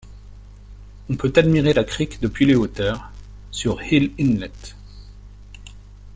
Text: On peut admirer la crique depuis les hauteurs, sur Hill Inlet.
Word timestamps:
On 1.11 1.15
peut 1.15 1.31
admirer 1.35 1.73
la 1.73 1.83
crique 1.83 2.21
depuis 2.21 2.47
les 2.47 2.55
hauteurs, 2.55 3.11
sur 3.51 3.79
Hill 3.83 4.11
Inlet. 4.19 4.51